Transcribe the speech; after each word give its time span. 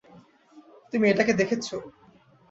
তুমি 0.91 1.05
এটাকে 1.09 1.33
দেখেছো? 1.33 1.75